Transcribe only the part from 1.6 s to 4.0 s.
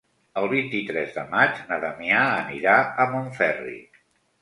na Damià anirà a Montferri.